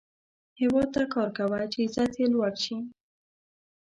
هیواد 0.59 0.89
ته 0.95 1.01
کار 1.13 1.29
کوه، 1.37 1.59
چې 1.71 1.79
عزت 1.85 2.11
یې 2.19 2.27
لوړ 2.33 2.53
شي 2.63 2.77